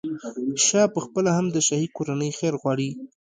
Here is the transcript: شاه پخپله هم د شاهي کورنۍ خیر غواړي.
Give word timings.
شاه 0.65 0.87
پخپله 0.95 1.31
هم 1.37 1.45
د 1.51 1.57
شاهي 1.67 1.87
کورنۍ 1.95 2.31
خیر 2.39 2.53
غواړي. 2.61 2.89